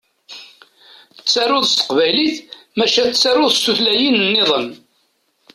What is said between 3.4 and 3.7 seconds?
s